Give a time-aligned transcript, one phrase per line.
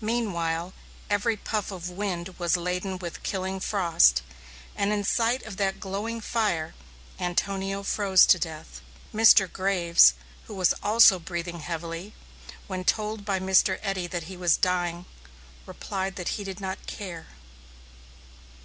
[0.00, 0.72] Meanwhile,
[1.08, 4.20] every puff of wind was laden with killing frost,
[4.74, 6.74] and in sight of that glowing fire,
[7.20, 8.80] Antonio froze to death.
[9.14, 9.46] Mr.
[9.52, 10.14] Graves,
[10.48, 12.14] who was also breathing heavily,
[12.66, 13.78] when told by Mr.
[13.80, 15.04] Eddy that he was dying,
[15.66, 17.28] replied that he did not care.